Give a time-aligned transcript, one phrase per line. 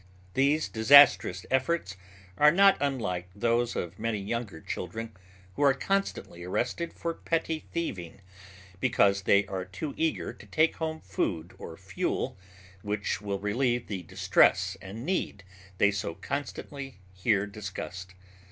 [0.33, 1.95] These disastrous efforts
[2.35, 5.15] are not unlike those of many younger children
[5.53, 8.21] who are constantly arrested for petty thieving
[8.79, 12.35] because they are too eager to take home food or fuel
[12.81, 15.43] which will relieve the distress and need
[15.77, 18.15] they so constantly hear discussed.